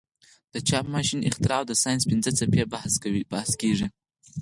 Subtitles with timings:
[0.53, 2.63] د چاپ ماشین اختراع او د ساینس پنځه څپې
[3.35, 3.87] بحث کیږي.